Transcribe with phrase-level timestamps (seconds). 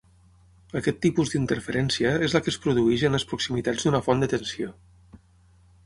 [0.79, 4.77] Aquest tipus d'interferència és la que es produeix en les proximitats d'una font de tensió.